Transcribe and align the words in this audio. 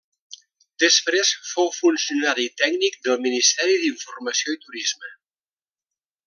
Després 0.83 1.33
fou 1.49 1.69
funcionari 1.79 2.47
tècnic 2.63 2.97
del 3.09 3.21
Ministeri 3.27 3.77
d'Informació 3.85 4.57
i 4.57 4.61
Turisme. 4.65 5.13